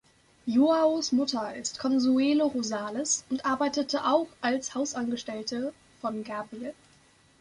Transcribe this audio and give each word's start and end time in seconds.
Joaos 0.47 1.11
Mutter 1.11 1.53
ist 1.57 1.77
Consuelo 1.77 2.47
Rosales 2.47 3.23
und 3.29 3.45
arbeitete 3.45 4.03
auch 4.03 4.25
als 4.41 4.73
Hausangestellte 4.73 5.75
von 5.99 6.23
Gabriel. 6.23 6.73